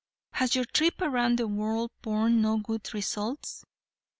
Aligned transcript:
Has 0.31 0.55
your 0.55 0.65
trip 0.65 0.99
around 0.99 1.37
the 1.37 1.47
world 1.47 1.91
borne 2.01 2.41
no 2.41 2.57
good 2.57 2.91
results? 2.91 3.63